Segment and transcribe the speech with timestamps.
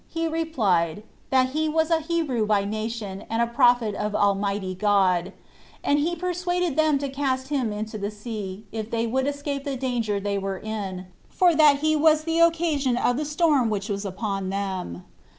[0.09, 5.31] he replied, that he was a Hebrew by nation, and a prophet of Almighty God;
[5.83, 9.77] and he persuaded them to cast him into the sea, if they would escape the
[9.77, 14.03] danger they were in, for that he was the occasion of the storm which was
[14.03, 15.03] upon them.